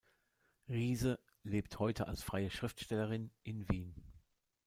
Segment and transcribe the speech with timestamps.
[0.67, 3.93] Riese lebt heute als freie Schriftstellerin in Wien.